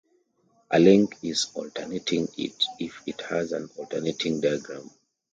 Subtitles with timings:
[0.71, 4.89] A link is alternating if it has an alternating diagram.